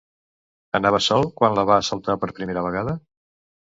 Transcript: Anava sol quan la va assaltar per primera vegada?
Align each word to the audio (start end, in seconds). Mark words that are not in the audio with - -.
Anava 0.79 1.03
sol 1.09 1.29
quan 1.43 1.61
la 1.61 1.69
va 1.73 1.79
assaltar 1.85 2.19
per 2.25 2.35
primera 2.43 2.69
vegada? 2.73 3.01